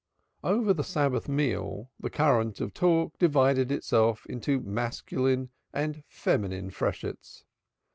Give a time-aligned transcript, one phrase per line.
[0.43, 7.43] Over the Sabbath meal the current of talk divided itself into masculine and feminine freshets.